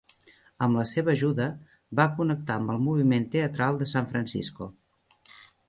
Amb 0.67 0.79
la 0.79 0.85
seva 0.91 1.13
ajuda, 1.17 1.47
va 2.01 2.07
connectar 2.21 2.57
amb 2.63 2.75
el 2.77 2.81
moviment 2.87 3.29
teatral 3.37 3.81
de 3.83 3.91
San 3.95 4.11
Francisco. 4.15 4.73